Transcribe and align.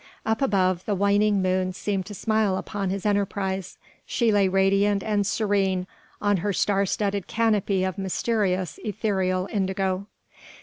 Up 0.25 0.41
above, 0.41 0.83
the 0.85 0.95
waning 0.95 1.43
moon 1.43 1.73
seemed 1.73 2.07
to 2.07 2.15
smile 2.15 2.57
upon 2.57 2.89
his 2.89 3.05
enterprise; 3.05 3.77
she 4.03 4.31
lay 4.31 4.47
radiant 4.47 5.03
and 5.03 5.27
serene 5.27 5.85
on 6.19 6.37
her 6.37 6.53
star 6.53 6.87
studded 6.87 7.27
canopy 7.27 7.83
of 7.83 7.99
mysterious 7.99 8.79
ethereal 8.83 9.47
indigo. 9.53 10.07